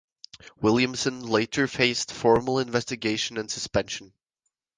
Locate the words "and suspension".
3.37-4.13